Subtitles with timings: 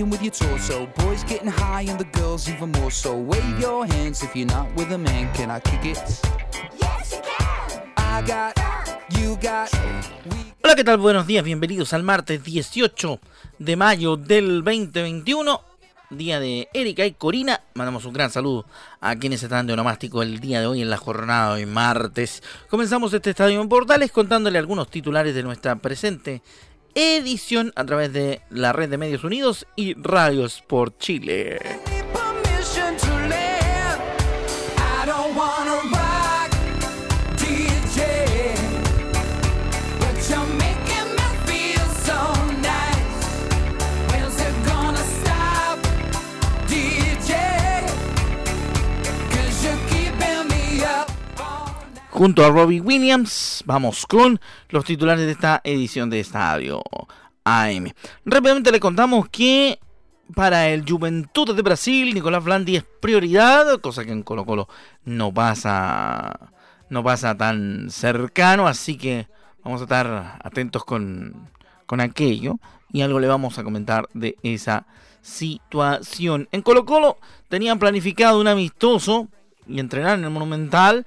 [0.00, 0.86] Show, kicking with your torso.
[1.04, 3.14] Boys getting high and the girls even more so.
[3.14, 5.32] Wave your hands if you're not with a man.
[5.34, 5.98] Can I kick it?
[6.78, 7.82] Yes, you can.
[7.96, 8.58] I got,
[9.18, 9.70] you got.
[10.62, 10.98] Hola, ¿qué tal?
[10.98, 13.18] Buenos días, bienvenidos al martes 18
[13.58, 15.60] de mayo del 2021.
[16.10, 17.60] Día de Erika y Corina.
[17.74, 18.66] Mandamos un gran saludo
[19.00, 22.42] a quienes están de onomástico el día de hoy en la jornada de martes.
[22.68, 26.42] Comenzamos este estadio en Portales contándole algunos titulares de nuestra presente
[26.94, 31.58] edición a través de la red de Medios Unidos y Radio Sport Chile.
[52.20, 56.82] Junto a Robbie Williams, vamos con los titulares de esta edición de Estadio
[57.44, 57.94] AM.
[58.26, 59.78] Rápidamente le contamos que
[60.34, 64.68] para el Juventud de Brasil, Nicolás Blandi es prioridad, cosa que en Colo Colo
[65.02, 66.52] no pasa,
[66.90, 69.26] no pasa tan cercano, así que
[69.64, 71.48] vamos a estar atentos con,
[71.86, 72.58] con aquello
[72.92, 74.86] y algo le vamos a comentar de esa
[75.22, 76.50] situación.
[76.52, 77.16] En Colo Colo
[77.48, 79.30] tenían planificado un amistoso
[79.70, 81.06] y entrenar en el Monumental,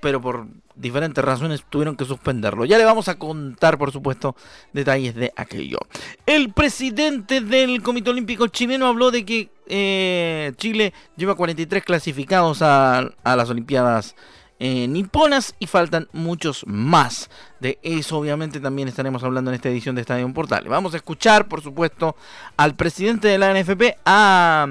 [0.00, 2.64] pero por diferentes razones tuvieron que suspenderlo.
[2.64, 4.36] Ya le vamos a contar, por supuesto,
[4.72, 5.78] detalles de aquello.
[6.26, 13.10] El presidente del Comité Olímpico chileno habló de que eh, Chile lleva 43 clasificados a,
[13.24, 14.14] las Olimpiadas
[14.58, 17.30] eh, niponas y faltan muchos más.
[17.60, 20.68] De eso obviamente también estaremos hablando en esta edición de Estadio Portal.
[20.68, 22.16] Vamos a escuchar, por supuesto,
[22.56, 24.66] al presidente de la NFP, a...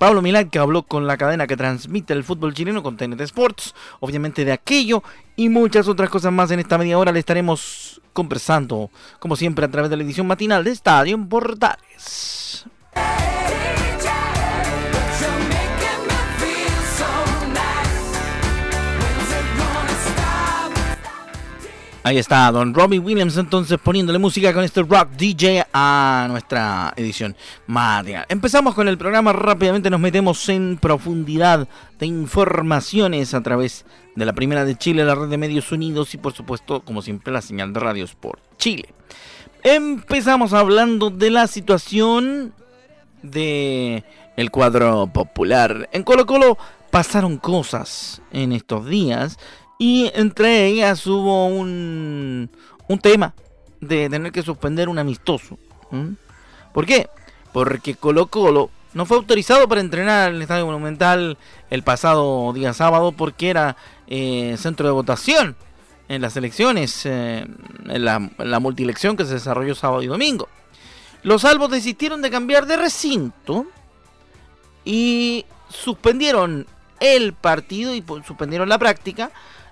[0.00, 3.74] Pablo Milán, que habló con la cadena que transmite el fútbol chileno, con TNT Sports,
[4.00, 5.02] obviamente de aquello
[5.36, 9.70] y muchas otras cosas más en esta media hora le estaremos conversando, como siempre, a
[9.70, 12.64] través de la edición matinal de Estadio Portales.
[22.02, 27.36] Ahí está Don Robbie Williams entonces poniéndole música con este rock DJ a nuestra edición
[27.66, 28.24] matinal.
[28.30, 31.68] Empezamos con el programa, rápidamente nos metemos en profundidad
[31.98, 33.84] de informaciones a través
[34.16, 37.34] de la primera de Chile, la red de medios unidos y por supuesto, como siempre,
[37.34, 38.94] la señal de Radio Sport Chile.
[39.62, 42.54] Empezamos hablando de la situación
[43.22, 44.04] de
[44.38, 45.90] el cuadro popular.
[45.92, 46.56] En Colo Colo
[46.90, 49.38] pasaron cosas en estos días
[49.80, 52.50] y entre ellas hubo un,
[52.86, 53.32] un tema
[53.80, 55.58] de tener que suspender un amistoso.
[56.74, 57.08] ¿Por qué?
[57.54, 61.38] Porque Colo Colo no fue autorizado para entrenar en el Estadio Monumental
[61.70, 65.56] el pasado día sábado porque era eh, centro de votación
[66.08, 67.46] en las elecciones, eh,
[67.88, 70.46] en, la, en la multielección que se desarrolló sábado y domingo.
[71.22, 73.64] Los salvos desistieron de cambiar de recinto
[74.84, 76.66] y suspendieron
[77.00, 79.30] el partido y suspendieron la práctica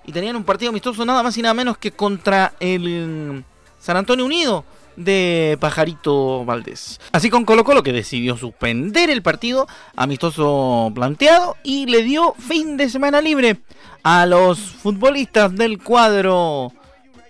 [0.09, 3.43] y tenían un partido amistoso nada más y nada menos que contra el
[3.79, 4.65] San Antonio Unido
[4.95, 6.99] de Pajarito Valdés.
[7.11, 12.75] Así con Colo Colo que decidió suspender el partido amistoso planteado y le dio fin
[12.75, 13.57] de semana libre
[14.01, 16.73] a los futbolistas del cuadro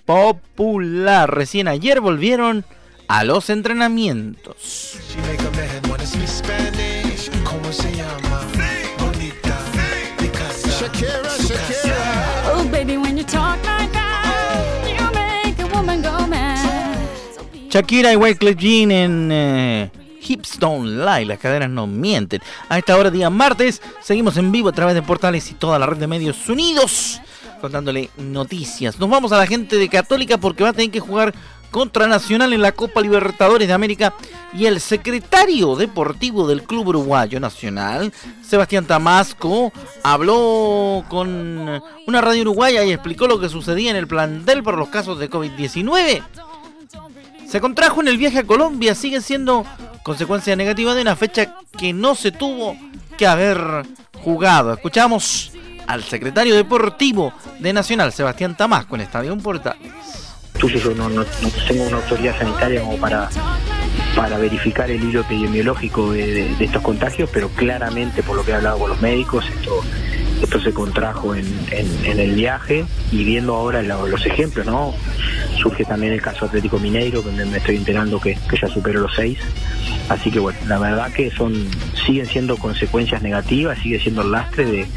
[0.06, 1.35] popular.
[1.35, 2.63] Recién ayer volvieron
[3.09, 4.97] a los entrenamientos.
[10.79, 11.89] Shakira
[17.72, 19.91] y Wyclef Jean en eh,
[20.28, 22.41] Hips las cadenas no mienten.
[22.68, 25.85] A esta hora, día martes, seguimos en vivo a través de portales y toda la
[25.85, 27.22] red de medios unidos,
[27.61, 28.99] contándole noticias.
[28.99, 31.35] Nos vamos a la gente de Católica porque va a tener que jugar
[31.70, 34.16] contra Nacional en la Copa Libertadores de América
[34.52, 38.11] y el secretario deportivo del Club Uruguayo Nacional,
[38.41, 39.72] Sebastián Tamasco,
[40.02, 44.90] habló con una radio uruguaya y explicó lo que sucedía en el plantel por los
[44.90, 46.23] casos de COVID-19
[47.49, 49.66] se contrajo en el viaje a Colombia, sigue siendo
[50.03, 52.78] consecuencia negativa de una fecha que no se tuvo
[53.17, 53.59] que haber
[54.23, 54.73] jugado.
[54.73, 55.51] Escuchamos
[55.87, 59.91] al secretario deportivo de Nacional, Sebastián Tamasco, en Estadio Portales.
[60.96, 61.25] No, no, no
[61.67, 63.29] tengo una autoridad sanitaria como para
[64.16, 68.79] para verificar el hilo epidemiológico de, estos contagios, pero claramente por lo que he hablado
[68.79, 69.81] con los médicos, esto
[70.41, 74.94] esto se contrajo en, el viaje y viendo ahora los ejemplos, ¿no?
[75.58, 79.40] Surge también el caso Atlético Mineiro, donde me estoy enterando que, ya superó los seis.
[80.08, 81.68] Así que bueno, la verdad que son
[82.06, 84.88] siguen siendo consecuencias negativas, sigue siendo el lastre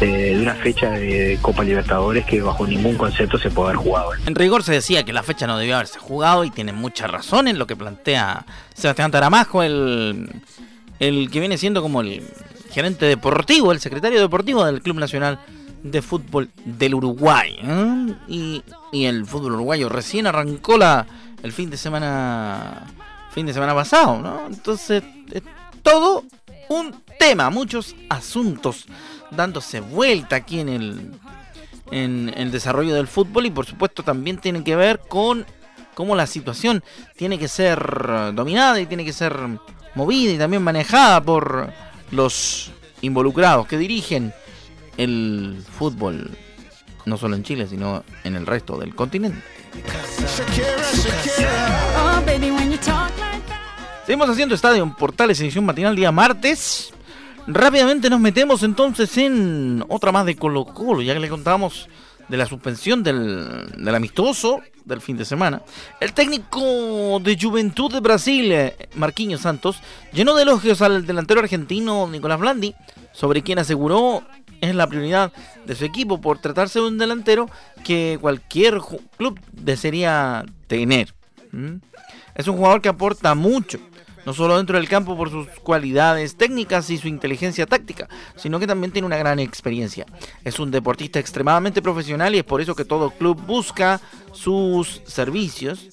[0.00, 4.10] de, una fecha de Copa Libertadores que bajo ningún concepto se puede haber jugado.
[4.26, 7.46] En rigor se decía que la fecha no debió haberse jugado y tiene mucha razón
[7.46, 8.44] en lo que plantea
[8.74, 10.30] Sebastián Taramajo, el
[10.98, 12.22] que viene siendo como el
[12.78, 15.40] gerente deportivo, el secretario deportivo del Club Nacional
[15.82, 17.56] de Fútbol del Uruguay.
[17.60, 18.14] ¿eh?
[18.28, 18.62] Y,
[19.04, 21.04] el fútbol uruguayo recién arrancó la,
[21.42, 22.86] el fin de semana
[23.32, 24.46] fin de semana pasado, ¿no?
[24.46, 25.02] Entonces,
[25.32, 25.42] es
[25.82, 26.22] todo
[26.68, 28.86] un tema, muchos asuntos
[29.32, 31.10] dándose vuelta aquí en el
[31.90, 35.44] en el desarrollo del fútbol y por supuesto también tienen que ver con
[35.94, 36.84] cómo la situación
[37.16, 37.80] tiene que ser
[38.34, 39.36] dominada y tiene que ser
[39.96, 41.72] movida y también manejada por
[42.10, 42.70] los
[43.00, 44.32] involucrados que dirigen
[44.96, 46.30] el fútbol,
[47.06, 49.42] no solo en Chile, sino en el resto del continente.
[54.04, 56.92] Seguimos haciendo Estadio Portales, edición matinal día martes.
[57.46, 61.88] Rápidamente nos metemos entonces en otra más de Colo Colo, ya que le contamos
[62.28, 65.62] de la suspensión del, del amistoso del fin de semana,
[66.00, 69.80] el técnico de Juventud de Brasil, eh, Marquinhos Santos,
[70.12, 72.74] llenó de elogios al delantero argentino Nicolás Blandi,
[73.12, 74.22] sobre quien aseguró
[74.60, 75.32] es la prioridad
[75.66, 77.48] de su equipo por tratarse de un delantero
[77.84, 78.80] que cualquier
[79.16, 81.14] club desearía tener.
[82.34, 83.78] Es un jugador que aporta mucho
[84.26, 88.66] no solo dentro del campo por sus cualidades técnicas y su inteligencia táctica, sino que
[88.66, 90.06] también tiene una gran experiencia.
[90.44, 94.00] Es un deportista extremadamente profesional y es por eso que todo club busca
[94.32, 95.88] sus servicios.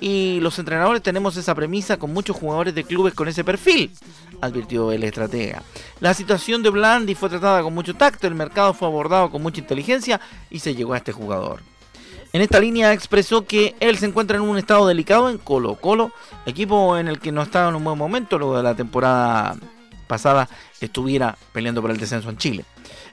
[0.00, 3.92] Y los entrenadores tenemos esa premisa con muchos jugadores de clubes con ese perfil,
[4.40, 5.62] advirtió el estratega.
[6.00, 9.60] La situación de Blandi fue tratada con mucho tacto, el mercado fue abordado con mucha
[9.60, 10.20] inteligencia
[10.50, 11.71] y se llegó a este jugador.
[12.32, 16.12] En esta línea expresó que él se encuentra en un estado delicado en Colo Colo,
[16.46, 19.56] equipo en el que no estaba en un buen momento luego de la temporada
[20.06, 20.48] pasada
[20.80, 22.64] estuviera peleando por el descenso en Chile.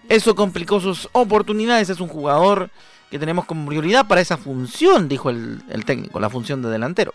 [0.07, 2.69] Eso complicó sus oportunidades, es un jugador
[3.11, 7.13] que tenemos como prioridad para esa función, dijo el, técnico, la función de delantero.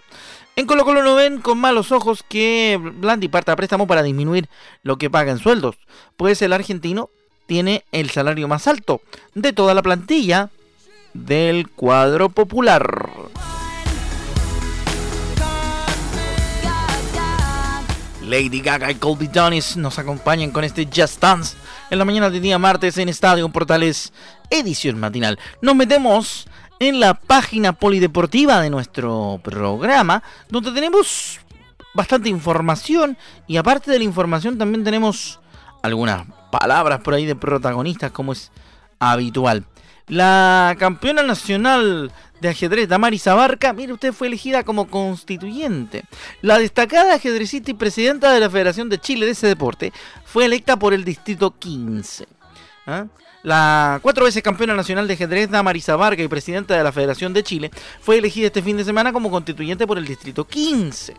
[0.57, 4.49] En Colo Colo no ven con malos ojos que Blandi parta a préstamo para disminuir
[4.83, 5.77] lo que paga en sueldos,
[6.19, 7.09] pues el argentino
[7.47, 9.01] tiene el salario más alto
[9.35, 10.51] de toda la plantilla
[11.15, 13.11] del cuadro popular.
[18.23, 21.57] Lady Gaga y Colby Donis nos acompañan con este Just Dance
[21.91, 24.13] en la mañana del día martes en Estadio Portales,
[24.51, 25.39] edición matinal.
[25.61, 26.49] Nos metemos
[26.81, 31.39] en la página polideportiva de nuestro programa, donde tenemos
[31.95, 33.17] bastante información
[33.47, 35.39] y aparte de la información también tenemos
[35.83, 38.51] algunas palabras por ahí de protagonistas como es
[38.99, 39.65] habitual.
[40.09, 46.05] La campeona nacional de ajedrez Damaris Abarca, mire usted, fue elegida como constituyente.
[46.43, 49.93] La destacada ajedrecista y presidenta de la Federación de Chile de ese deporte
[50.25, 52.27] fue electa por el Distrito 15.
[52.87, 53.07] ¿ah?
[53.43, 57.43] La cuatro veces campeona nacional de ajedrez Damaris Abarca y presidenta de la Federación de
[57.43, 61.15] Chile fue elegida este fin de semana como constituyente por el Distrito 15.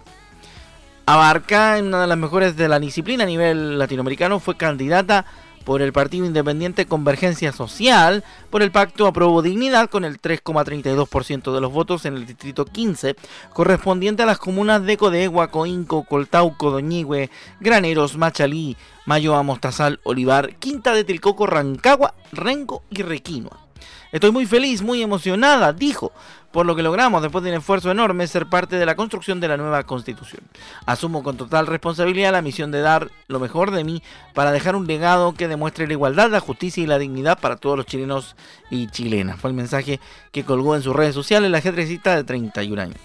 [1.07, 5.25] Abarca, una de las mejores de la disciplina a nivel latinoamericano, fue candidata
[5.65, 11.59] por el Partido Independiente Convergencia Social, por el Pacto Aprobo Dignidad con el 3,32% de
[11.59, 13.15] los votos en el Distrito 15,
[13.51, 20.93] correspondiente a las comunas de Codegua, Coinco, Coltauco, Doñigüe, Graneros, Machalí, Mayoa, Mostazal, Olivar, Quinta
[20.93, 23.64] de Tilcoco, Rancagua, Renco y Requinoa.
[24.11, 26.11] Estoy muy feliz, muy emocionada, dijo,
[26.51, 29.49] por lo que logramos después de un esfuerzo enorme ser parte de la construcción de
[29.49, 30.41] la nueva constitución.
[30.85, 34.01] Asumo con total responsabilidad la misión de dar lo mejor de mí
[34.33, 37.75] para dejar un legado que demuestre la igualdad, la justicia y la dignidad para todos
[37.75, 38.37] los chilenos
[38.69, 39.37] y chilenas.
[39.37, 39.99] Fue el mensaje
[40.31, 42.97] que colgó en sus redes sociales la ajedrecista de 31 años.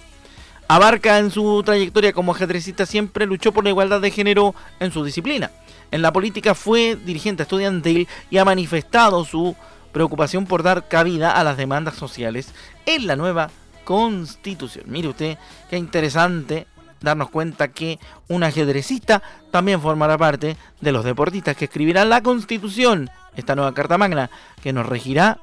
[0.68, 5.04] Abarca en su trayectoria como ajedrecista siempre luchó por la igualdad de género en su
[5.04, 5.50] disciplina.
[5.90, 9.56] En la política fue dirigente estudiantil y ha manifestado su
[9.92, 12.52] preocupación por dar cabida a las demandas sociales
[12.86, 13.50] en la nueva
[13.84, 14.84] constitución.
[14.88, 16.66] Mire usted qué interesante
[17.00, 23.10] darnos cuenta que un ajedrecista también formará parte de los deportistas que escribirán la constitución,
[23.36, 24.30] esta nueva carta magna
[24.62, 25.38] que nos regirá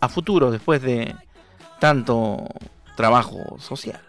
[0.00, 1.14] a futuro después de
[1.78, 2.46] tanto
[2.96, 4.00] trabajo social.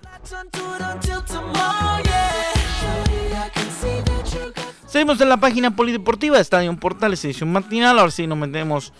[4.85, 7.97] Seguimos en la página polideportiva de Estadio Portales, edición matinal.
[7.97, 8.91] Ahora sí nos metemos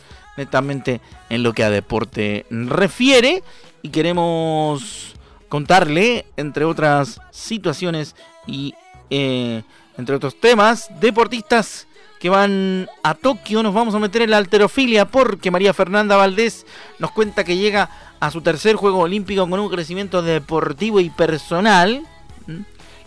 [0.42, 3.44] netamente en lo que a deporte refiere
[3.82, 5.16] y queremos
[5.50, 8.16] contarle, entre otras situaciones
[8.48, 8.74] y
[9.10, 9.64] eh,
[9.98, 11.88] entre otros temas, deportistas
[12.20, 13.62] que van a Tokio.
[13.62, 16.66] Nos vamos a meter en la alterofilia porque María Fernanda Valdés
[17.00, 22.04] nos cuenta que llega a su tercer juego olímpico con un crecimiento deportivo y personal.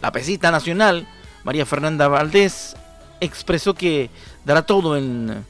[0.00, 1.07] La pesista nacional,
[1.45, 2.76] María Fernanda Valdés,
[3.21, 4.11] expresó que
[4.45, 5.45] dará todo en,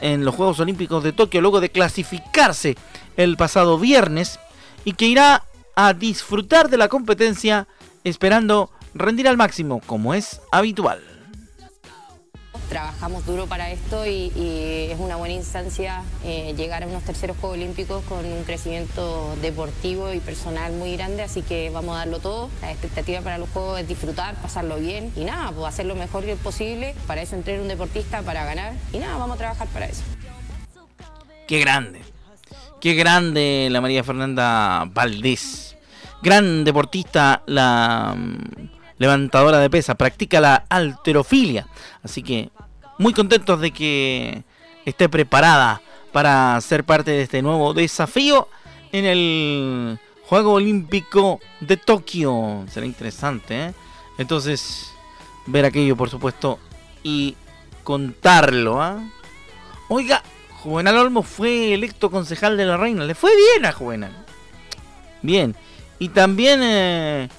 [0.00, 2.76] en los Juegos Olímpicos de Tokio luego de clasificarse
[3.16, 4.38] el pasado viernes
[4.84, 5.44] y que irá
[5.76, 7.68] a disfrutar de la competencia
[8.04, 11.09] esperando rendir al máximo como es habitual.
[12.70, 14.32] Trabajamos duro para esto y,
[14.90, 20.12] es una buena instancia eh, llegar a unos terceros Juegos Olímpicos con un crecimiento deportivo
[20.14, 22.48] y personal muy grande, así que vamos a darlo todo.
[22.62, 26.24] La expectativa para los Juegos es disfrutar, pasarlo bien y nada, pues hacer lo mejor
[26.36, 26.94] posible.
[27.06, 30.02] Para eso entrenar un deportista, para ganar y nada, vamos a trabajar para eso.
[31.46, 32.00] Qué grande,
[32.80, 35.70] qué grande la María Fernanda Valdés
[36.22, 41.66] gran deportista, la mm, levantadora de pesa, practica la alterofilia.
[42.04, 42.50] Así que
[42.98, 44.44] muy contentos de que
[44.84, 45.80] esté preparada
[46.12, 48.46] para ser parte de este nuevo desafío
[48.92, 52.66] en el Juego Olímpico de Tokio.
[52.70, 53.74] Será interesante, ¿eh?
[54.18, 54.92] Entonces,
[55.46, 56.58] ver aquello, por supuesto,
[57.02, 57.36] y
[57.84, 58.82] contarlo.
[58.82, 59.02] ¿ah?
[59.88, 60.22] Oiga,
[60.62, 63.04] Juvenal Olmo fue electo concejal de la Reina.
[63.04, 64.26] Le fue bien a Juvenal.
[65.22, 65.56] Bien.
[65.98, 67.30] Y también eh,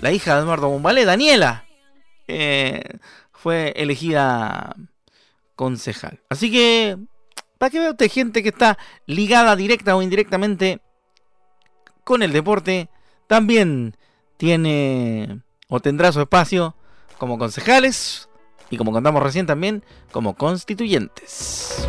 [0.00, 1.64] la hija de Eduardo Bombalé, Daniela,
[3.32, 4.74] fue elegida
[5.54, 6.20] concejal.
[6.28, 6.98] Así que,
[7.58, 10.80] para que vea usted gente que está ligada directa o indirectamente
[12.04, 12.88] con el deporte,
[13.26, 13.96] también
[14.36, 16.76] tiene o tendrá su espacio
[17.18, 18.28] como concejales
[18.70, 21.88] y como contamos recién también como constituyentes.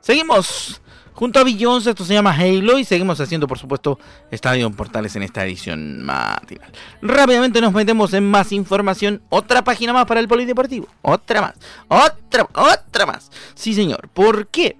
[0.00, 0.80] Seguimos
[1.18, 3.98] junto a Beyoncé, esto se llama Halo y seguimos haciendo por supuesto
[4.30, 6.70] Estadio Portales en esta edición matinal.
[7.02, 11.54] Rápidamente nos metemos en más información, otra página más para el polideportivo, otra más,
[11.88, 13.32] otra, otra más.
[13.56, 14.76] Sí señor, ¿por qué?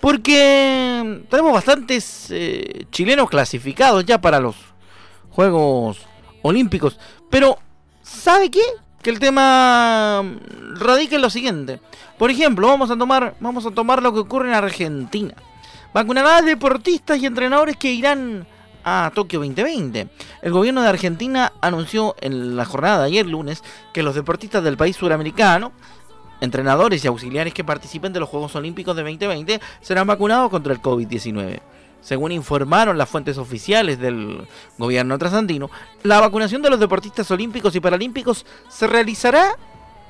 [0.00, 4.56] Porque tenemos bastantes eh, chilenos clasificados ya para los
[5.30, 5.98] Juegos
[6.42, 6.98] Olímpicos,
[7.30, 7.60] pero
[8.02, 8.62] ¿sabe qué?
[9.02, 10.24] que el tema
[10.80, 11.78] radica en lo siguiente.
[12.18, 15.32] Por ejemplo, vamos a tomar, vamos a tomar lo que ocurre en Argentina.
[15.96, 18.46] Vacunará a deportistas y entrenadores que irán
[18.84, 20.08] a Tokio 2020.
[20.42, 24.76] El gobierno de Argentina anunció en la jornada de ayer lunes que los deportistas del
[24.76, 25.72] país suramericano,
[26.42, 30.82] entrenadores y auxiliares que participen de los Juegos Olímpicos de 2020 serán vacunados contra el
[30.82, 31.60] COVID-19.
[32.02, 35.70] Según informaron las fuentes oficiales del gobierno trasandino,
[36.02, 39.56] la vacunación de los deportistas olímpicos y paralímpicos se realizará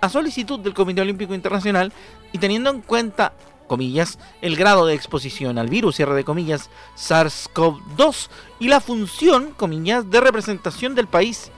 [0.01, 1.93] a solicitud del Comité Olímpico Internacional
[2.33, 3.35] y teniendo en cuenta,
[3.67, 8.29] comillas, el grado de exposición al virus, cierre de comillas, SARS-CoV-2
[8.61, 11.51] y la función, comillas, de representación del país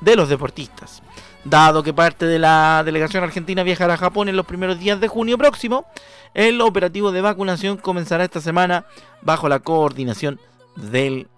[0.00, 1.02] de los deportistas.
[1.44, 5.08] Dado que parte de la delegación argentina viajará a Japón en los primeros días de
[5.08, 5.86] junio próximo,
[6.32, 8.86] el operativo de vacunación comenzará esta semana
[9.20, 10.40] bajo la coordinación
[10.76, 11.28] del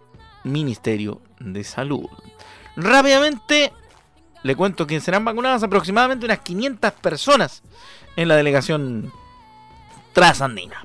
[0.45, 2.07] Ministerio de Salud.
[2.77, 3.73] Rápidamente
[4.43, 7.63] le cuento que serán vacunadas aproximadamente unas 500 personas
[8.15, 9.13] en la delegación
[10.17, 10.83] trasandina.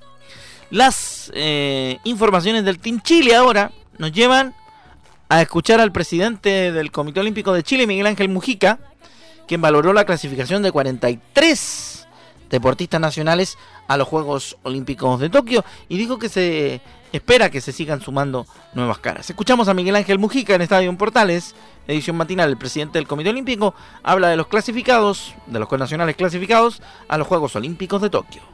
[0.71, 4.53] Las eh, informaciones del Team Chile ahora nos llevan
[5.29, 8.77] a escuchar al presidente del Comité Olímpico de Chile, Miguel Ángel Mujica,
[9.47, 12.07] quien valoró la clasificación de 43
[12.49, 13.57] deportistas nacionales
[13.87, 16.81] a los Juegos Olímpicos de Tokio y dijo que se
[17.13, 19.29] espera que se sigan sumando nuevas caras.
[19.29, 21.55] Escuchamos a Miguel Ángel Mujica en Estadio Portales,
[21.87, 22.49] edición matinal.
[22.49, 27.27] El presidente del Comité Olímpico habla de los clasificados, de los nacionales clasificados a los
[27.27, 28.51] Juegos Olímpicos de Tokio.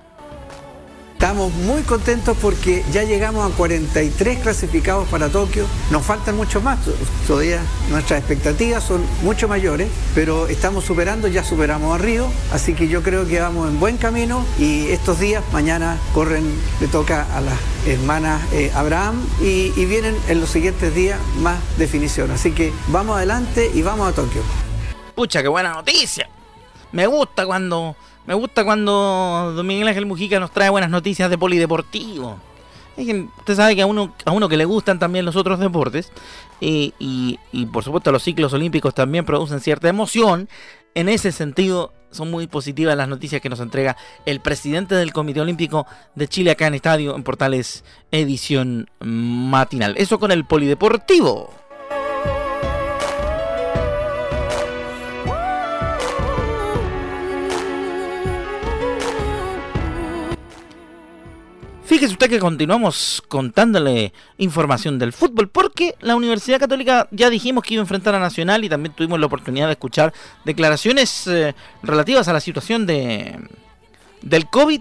[1.17, 5.65] Estamos muy contentos porque ya llegamos a 43 clasificados para Tokio.
[5.89, 6.77] Nos faltan muchos más.
[7.25, 7.59] Todavía
[7.89, 12.27] nuestras expectativas son mucho mayores, pero estamos superando, ya superamos a Río.
[12.53, 16.45] Así que yo creo que vamos en buen camino y estos días, mañana corren,
[16.79, 17.57] le toca a las
[17.87, 22.29] hermanas eh, Abraham y, y vienen en los siguientes días más definición.
[22.29, 24.43] Así que vamos adelante y vamos a Tokio.
[25.15, 26.29] Pucha, qué buena noticia.
[26.91, 27.95] Me gusta cuando
[28.27, 32.37] me gusta cuando Don Miguel Ángel Mujica nos trae buenas noticias de polideportivo.
[32.97, 36.11] usted sabe que a uno, a uno que le gustan también los otros deportes,
[36.59, 40.49] y, y, por supuesto los ciclos olímpicos también producen cierta emoción,
[40.93, 45.39] en ese sentido son muy positivas las noticias que nos entrega el presidente del Comité
[45.39, 49.95] Olímpico de Chile acá en Estadio, en Portales Edición Matinal.
[49.97, 51.66] Eso con el polideportivo.
[61.97, 67.73] Fíjese usted que continuamos contándole información del fútbol, porque la Universidad Católica ya dijimos que
[67.73, 70.13] iba a enfrentar a Nacional y también tuvimos la oportunidad de escuchar
[70.45, 73.39] declaraciones eh, relativas a la situación de
[74.21, 74.79] del COVID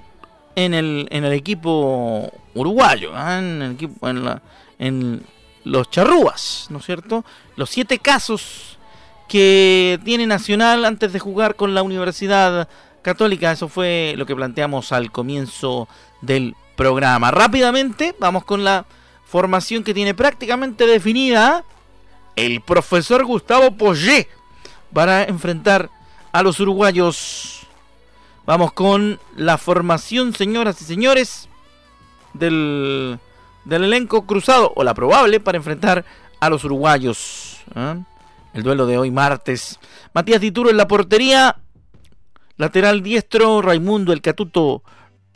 [0.57, 3.39] en el, en el equipo uruguayo, ¿ah?
[3.39, 4.43] en, el equipo, en, la,
[4.79, 5.23] en
[5.65, 7.25] los charrúas, ¿no es cierto?
[7.57, 8.77] Los siete casos
[9.27, 12.69] que tiene Nacional antes de jugar con la Universidad
[13.01, 15.89] Católica, eso fue lo que planteamos al comienzo
[16.21, 17.31] del programa.
[17.31, 18.87] Rápidamente, vamos con la
[19.25, 21.65] formación que tiene prácticamente definida
[22.37, 24.29] el profesor Gustavo Poyet
[24.93, 25.91] para enfrentar
[26.33, 27.67] a los uruguayos.
[28.45, 31.49] Vamos con la formación, señoras y señores,
[32.35, 33.19] del,
[33.65, 36.05] del elenco cruzado, o la probable, para enfrentar
[36.39, 37.59] a los uruguayos.
[37.75, 37.97] ¿eh?
[38.55, 39.81] El duelo de hoy martes.
[40.15, 41.57] Matías Dituro en la portería.
[42.59, 44.83] Lateral diestro, Raimundo El Catuto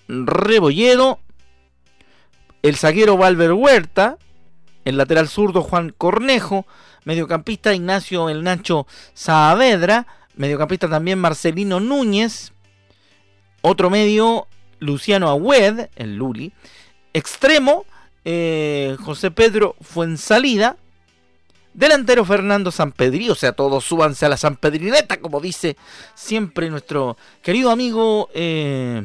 [0.09, 1.19] Rebolledo
[2.63, 4.19] el zaguero Valver Huerta,
[4.85, 6.67] el lateral zurdo Juan Cornejo,
[7.05, 12.53] mediocampista Ignacio El Nacho Saavedra, mediocampista también Marcelino Núñez,
[13.63, 14.47] otro medio
[14.79, 16.53] Luciano Agüed, el Luli,
[17.13, 17.85] extremo
[18.25, 20.77] eh, José Pedro Fuensalida,
[21.75, 25.77] delantero Fernando Sampedri, o sea, todos súbanse a la Sampedrineta, como dice
[26.15, 29.03] siempre nuestro querido amigo eh,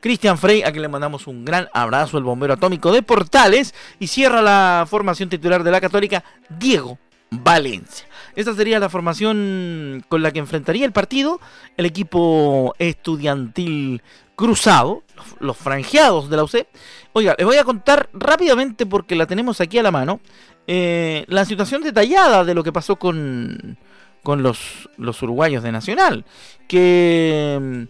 [0.00, 4.06] Cristian Frey, a quien le mandamos un gran abrazo, el bombero atómico de Portales, y
[4.06, 6.98] cierra la formación titular de la Católica, Diego
[7.30, 8.06] Valencia.
[8.34, 11.40] Esta sería la formación con la que enfrentaría el partido
[11.76, 14.02] el equipo estudiantil
[14.34, 15.02] cruzado,
[15.38, 16.66] los franjeados de la UC.
[17.12, 20.20] Oiga, les voy a contar rápidamente porque la tenemos aquí a la mano,
[20.66, 23.78] eh, la situación detallada de lo que pasó con,
[24.22, 26.24] con los, los uruguayos de Nacional,
[26.68, 27.88] que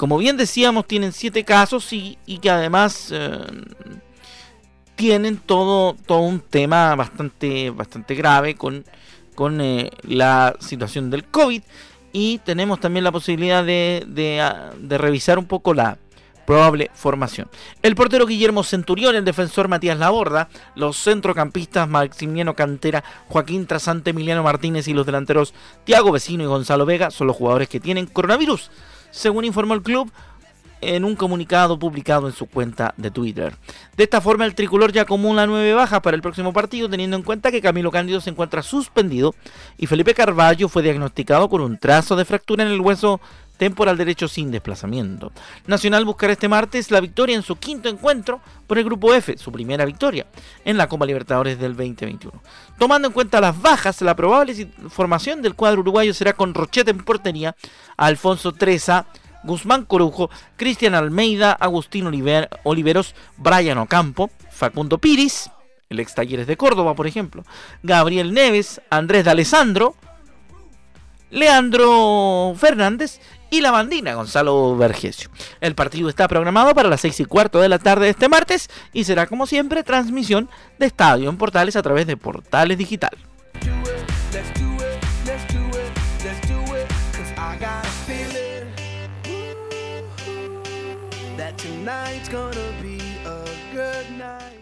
[0.00, 3.38] como bien decíamos, tienen siete casos y, que además eh,
[4.96, 8.86] tienen todo, todo un tema bastante, bastante grave con,
[9.34, 11.62] con eh, la situación del COVID.
[12.14, 15.98] Y tenemos también la posibilidad de, de, revisar un poco la
[16.46, 17.50] probable formación.
[17.82, 24.42] El portero Guillermo Centurión, el defensor Matías Laborda, los centrocampistas Maximiliano Cantera, Joaquín Trasante, Emiliano
[24.42, 25.52] Martínez y los delanteros
[25.84, 28.70] Tiago Vecino y Gonzalo Vega son los jugadores que tienen coronavirus
[29.10, 30.10] según informó el club
[30.80, 33.54] en un comunicado publicado en su cuenta de Twitter.
[33.96, 37.22] De esta forma, el tricolor ya acumula nueve bajas para el próximo partido, teniendo en
[37.22, 39.34] cuenta que Camilo Cándido se encuentra suspendido
[39.76, 43.20] y Felipe Carballo fue diagnosticado con un trazo de fractura en el hueso
[43.60, 45.32] temporal derecho sin desplazamiento.
[45.66, 49.52] Nacional buscará este martes la victoria en su quinto encuentro por el Grupo F, su
[49.52, 50.24] primera victoria
[50.64, 52.42] en la Copa Libertadores del 2021.
[52.78, 57.04] Tomando en cuenta las bajas, la probable formación del cuadro uruguayo será con Rochete en
[57.04, 57.54] portería,
[57.98, 59.04] Alfonso Treza,
[59.44, 62.06] Guzmán Corujo, Cristian Almeida, Agustín
[62.64, 65.50] Oliveros, Brian Ocampo, Facundo Piris,
[65.90, 67.44] el ex Talleres de Córdoba, por ejemplo,
[67.82, 69.96] Gabriel Neves, Andrés de Alessandro,
[71.30, 73.20] Leandro Fernández
[73.50, 75.30] y la bandina Gonzalo Vergesio.
[75.60, 78.70] El partido está programado para las 6 y cuarto de la tarde de este martes
[78.92, 83.16] y será como siempre transmisión de Estadio en Portales a través de Portales Digital.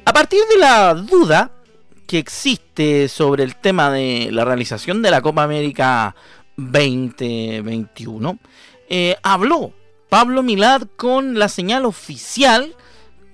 [0.05, 1.53] A partir de la duda
[2.07, 6.17] que existe sobre el tema de la realización de la Copa América
[6.57, 8.39] 2021,
[8.89, 9.73] eh, habló
[10.09, 12.75] Pablo Milad con la señal oficial,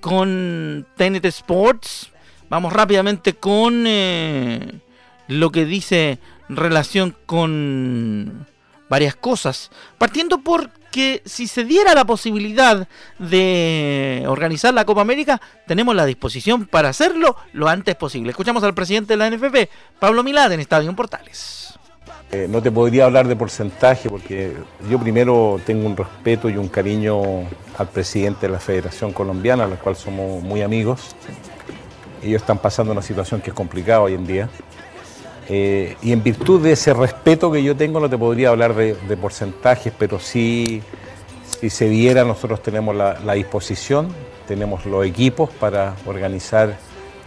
[0.01, 2.11] con TNT Sports.
[2.51, 4.81] Vamos rápidamente con eh,
[5.29, 8.47] lo que dice relación con
[8.89, 9.71] varias cosas.
[9.99, 12.87] Partiendo por que si se diera la posibilidad
[13.19, 18.31] de organizar la Copa América, tenemos la disposición para hacerlo lo antes posible.
[18.31, 21.75] Escuchamos al presidente de la NFP, Pablo Milad, en Estadio Portales.
[22.33, 24.53] Eh, no te podría hablar de porcentaje porque
[24.91, 27.23] yo primero tengo un respeto y un cariño
[27.79, 31.15] al presidente de la Federación Colombiana, a la cual somos muy amigos.
[32.23, 34.49] Ellos están pasando una situación que es complicada hoy en día.
[35.49, 39.17] Eh, y en virtud de ese respeto que yo tengo, no te podría hablar de,
[39.17, 40.83] porcentajes, pero sí,
[41.61, 44.09] si se diera, nosotros tenemos la, la disposición,
[44.49, 46.77] tenemos los equipos para organizar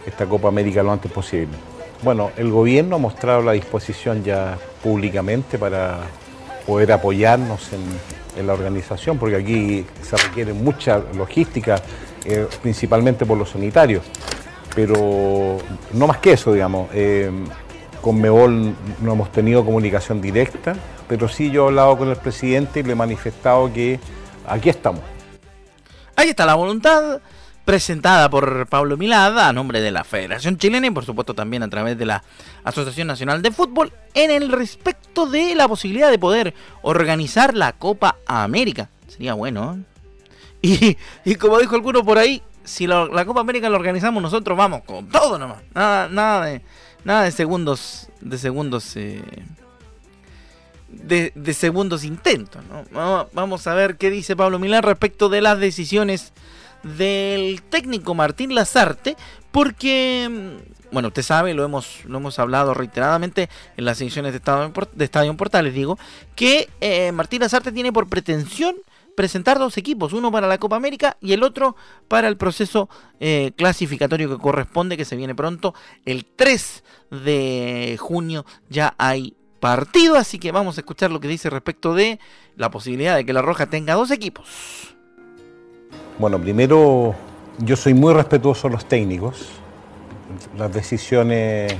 [0.04, 1.56] esta Copa América lo antes posible.
[2.02, 6.00] Bueno, el gobierno ha mostrado la disposición ya públicamente para
[6.66, 11.82] poder apoyarnos en, la organización, porque aquí se requiere mucha logística,
[12.24, 14.04] eh, principalmente por los sanitarios.
[14.76, 15.58] Pero
[15.92, 16.88] no más que eso, digamos.
[16.92, 17.32] Eh,
[18.00, 20.76] con Mebol no hemos tenido comunicación directa,
[21.08, 23.98] pero sí yo he hablado con el presidente y le he manifestado que
[24.46, 25.02] aquí estamos.
[26.14, 27.20] Ahí está la voluntad
[27.68, 31.68] presentada por Pablo Milada a nombre de la Federación Chilena y por supuesto también a
[31.68, 32.24] través de la
[32.64, 38.16] Asociación Nacional de Fútbol en el respecto de la posibilidad de poder organizar la Copa
[38.26, 38.88] América.
[39.06, 39.84] Sería bueno.
[40.62, 40.96] ¿eh?
[41.26, 45.06] Y, como dijo alguno por ahí, si la Copa América la organizamos nosotros, vamos con
[45.10, 45.58] todo nomás.
[45.74, 46.62] Nada, nada de,
[47.04, 49.22] nada de segundos, de segundos, eh,
[50.88, 52.62] de, de, segundos intentos.
[52.64, 53.28] ¿no?
[53.34, 56.32] Vamos a ver qué dice Pablo Milán respecto de las decisiones
[56.82, 59.16] del técnico Martín Lazarte,
[59.50, 64.38] porque, mm, bueno, usted sabe, lo hemos, lo hemos hablado reiteradamente en las ediciones de
[64.38, 65.98] Estadio, de Estadio Portales, digo,
[66.34, 68.76] que eh, Martín Lazarte tiene por pretensión
[69.18, 71.74] presentar dos equipos, uno para la Copa América y el otro
[72.06, 72.88] para el proceso
[73.18, 76.84] eh, clasificatorio que corresponde, que se viene pronto, el 3
[77.24, 82.20] de junio ya hay partido, así que vamos a escuchar lo que dice respecto de
[82.54, 84.94] la posibilidad de que la Roja tenga dos equipos.
[86.18, 87.14] Bueno, primero
[87.58, 89.46] yo soy muy respetuoso de los técnicos.
[90.56, 91.72] Las decisiones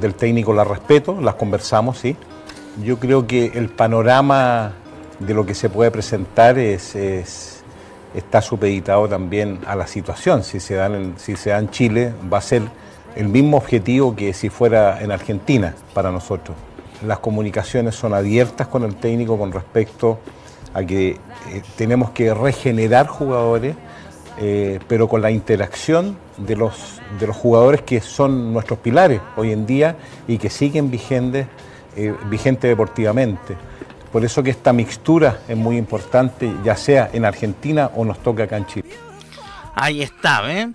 [0.00, 2.16] del técnico las respeto, las conversamos, sí.
[2.82, 4.72] Yo creo que el panorama
[5.18, 6.96] de lo que se puede presentar es,
[8.14, 10.42] está supeditado también a la situación.
[10.42, 12.62] Si se, dan si se da en Chile, va a ser
[13.14, 16.56] el mismo objetivo que si fuera en Argentina para nosotros.
[17.06, 20.18] Las comunicaciones son abiertas con el técnico con respecto
[20.72, 21.18] a que
[21.50, 23.76] eh, tenemos que regenerar jugadores,
[24.38, 29.52] eh, pero con la interacción de los, de los jugadores que son nuestros pilares hoy
[29.52, 31.46] en día y que siguen vigentes,
[31.96, 33.56] eh, vigentes deportivamente.
[34.10, 38.44] Por eso que esta mixtura es muy importante, ya sea en Argentina o nos toca
[38.44, 38.90] acá en Chile.
[39.74, 40.70] Ahí está, ¿eh?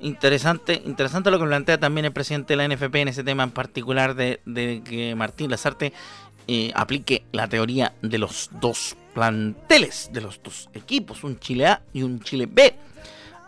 [0.00, 3.52] Interesante, interesante lo que plantea también el presidente de la NFP en ese tema en
[3.52, 5.94] particular de, de que Martín Lazarte
[6.46, 11.82] eh, aplique la teoría de los dos planteles, de los dos equipos, un Chile A
[11.92, 12.74] y un Chile B.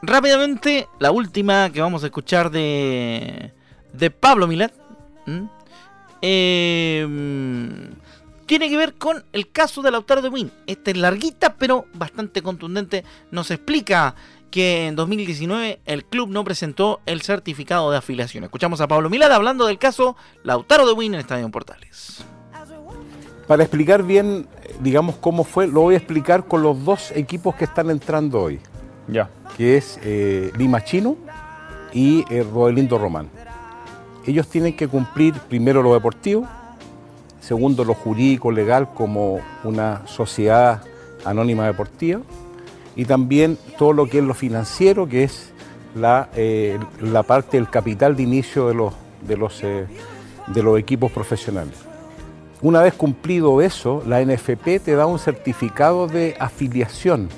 [0.03, 3.53] Rápidamente, la última que vamos a escuchar de,
[3.93, 4.73] de Pablo Milat.
[6.23, 7.91] Em,
[8.47, 10.51] tiene que ver con el caso del Lautaro de Win.
[10.67, 13.05] Esta es larguita, pero bastante contundente.
[13.31, 14.15] Nos explica
[14.51, 18.45] que en 2019 el club no presentó el certificado de afiliación.
[18.45, 22.25] Escuchamos a Pablo Milad hablando del caso Lautaro de Win en Estadio Portales.
[23.47, 24.47] Para explicar bien,
[24.81, 28.59] digamos, cómo fue, lo voy a explicar con los dos equipos que están entrando hoy.
[29.07, 29.31] Ya.
[29.57, 31.17] Que es eh, Lima Chino
[31.93, 33.29] y eh, Rodelindo Román.
[34.27, 36.45] Ellos tienen que cumplir primero lo deportivo,
[37.41, 40.83] segundo lo jurídico, legal, como una sociedad
[41.25, 42.23] anónima deportiva,
[42.97, 45.53] y también todo lo que es lo financiero, que es
[45.95, 51.13] la, eh, la parte del capital de inicio de los, de los, de los equipos
[51.13, 51.77] profesionales.
[52.63, 57.29] Una vez cumplido eso, la NFP te da un certificado de afiliación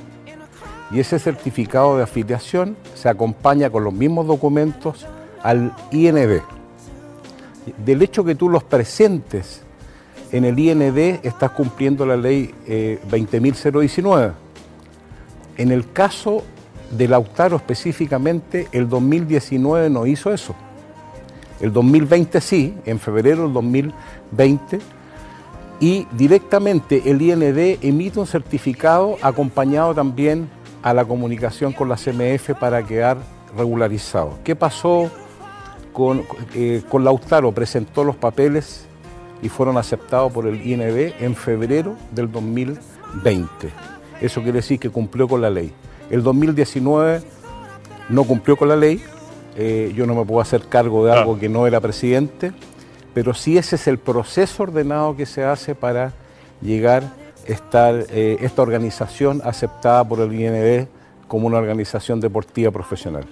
[0.92, 5.06] y ese certificado de afiliación se acompaña con los mismos documentos
[5.42, 6.40] al IND.
[7.84, 9.62] Del hecho que tú los presentes
[10.30, 14.28] en el IND estás cumpliendo la ley 20.019.
[14.28, 14.32] Eh,
[15.56, 16.44] en el caso
[16.96, 20.54] de Lautaro específicamente, el 2019 no hizo eso.
[21.60, 24.78] El 2020 sí, en febrero del 2020
[25.80, 30.48] y directamente el IND emite un certificado acompañado también
[30.82, 33.18] a la comunicación con la CMF para quedar
[33.56, 34.38] regularizado.
[34.44, 35.10] ¿Qué pasó
[35.92, 37.52] con, eh, con Lautaro?
[37.52, 38.86] Presentó los papeles
[39.42, 43.46] y fueron aceptados por el IND en febrero del 2020.
[44.20, 45.72] Eso quiere decir que cumplió con la ley.
[46.10, 47.22] El 2019
[48.08, 49.02] no cumplió con la ley,
[49.56, 52.52] eh, yo no me puedo hacer cargo de algo que no era presidente,
[53.18, 56.12] pero sí ese es el proceso ordenado que se hace para
[56.62, 60.86] llegar a estar eh, esta organización aceptada por el IND
[61.26, 63.26] como una organización deportiva profesional.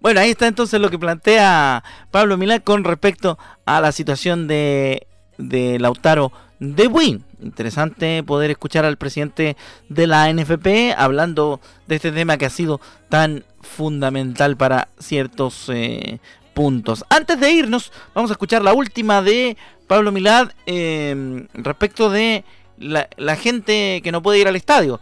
[0.00, 5.06] Bueno, ahí está entonces lo que plantea Pablo Milán con respecto a la situación de,
[5.38, 7.24] de Lautaro de Win.
[7.40, 9.56] Interesante poder escuchar al presidente
[9.88, 16.18] de la NFP hablando de este tema que ha sido tan fundamental para ciertos eh,
[16.54, 17.04] puntos.
[17.10, 22.44] Antes de irnos, vamos a escuchar la última de Pablo Milad em, respecto de
[22.78, 25.00] la, gente que no puede ir al estadio.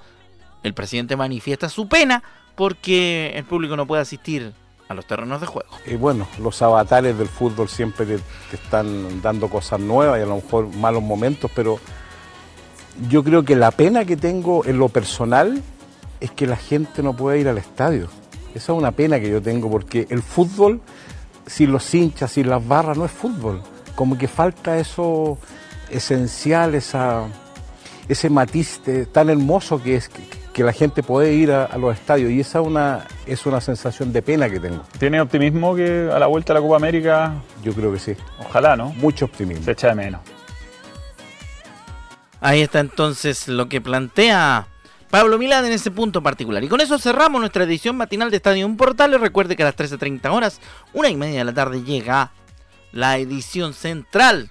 [0.62, 2.22] El presidente manifiesta su pena
[2.56, 4.52] porque el público no puede asistir
[4.88, 5.70] a los terrenos de juego.
[5.86, 8.20] Y bueno, los avatares del fútbol siempre te,
[8.52, 11.78] están dando cosas nuevas y a lo mejor malos momentos, pero
[13.08, 15.62] yo creo que la pena que tengo en lo personal
[16.20, 18.08] es que la gente no puede ir al estadio.
[18.54, 20.82] Esa es una pena que yo tengo porque el fútbol
[21.46, 23.62] sin los hinchas, sin las barras, no es fútbol.
[23.94, 25.38] Como que falta eso
[25.90, 27.26] esencial, esa,
[28.08, 28.80] ese matiz
[29.12, 32.30] tan hermoso que es que, la gente puede ir a, los estadios.
[32.30, 34.82] Y esa es una, es una sensación de pena que tengo.
[34.98, 37.34] ¿Tiene optimismo que a la vuelta a la Copa América?
[37.64, 38.14] Yo creo que sí.
[38.38, 38.90] Ojalá, ¿no?
[38.90, 39.64] Mucho optimismo.
[39.64, 40.20] Se echa de menos.
[42.40, 44.66] Ahí está entonces lo que plantea
[45.12, 46.64] Pablo Milán en ese punto particular.
[46.64, 49.20] Y con eso cerramos nuestra edición matinal de Estadio Portales.
[49.20, 50.58] Recuerde que a las 13.30 horas,
[50.94, 52.32] una y media de la tarde, llega
[52.92, 54.48] la edición central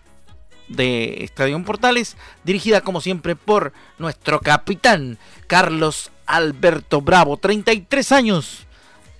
[0.67, 8.67] de Estadio Portales, dirigida como siempre por nuestro capitán Carlos Alberto Bravo, 33 años,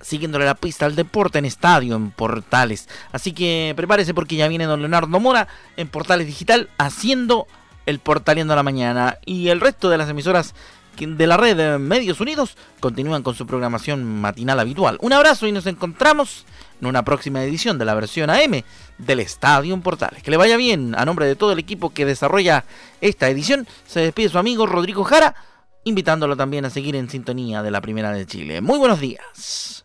[0.00, 2.88] siguiéndole la pista al deporte en Estadio en Portales.
[3.10, 7.48] Así que prepárese porque ya viene don Leonardo Mora en Portales Digital haciendo
[7.84, 10.54] el Portaleando a la mañana y el resto de las emisoras
[10.98, 14.98] de la red Medios Unidos continúan con su programación matinal habitual.
[15.00, 16.44] Un abrazo y nos encontramos
[16.80, 18.62] en una próxima edición de la versión AM
[18.98, 20.22] del Estadio Portales.
[20.22, 22.64] Que le vaya bien a nombre de todo el equipo que desarrolla
[23.00, 23.66] esta edición.
[23.86, 25.34] Se despide su amigo Rodrigo Jara,
[25.84, 28.60] invitándolo también a seguir en sintonía de la Primera de Chile.
[28.60, 29.84] Muy buenos días.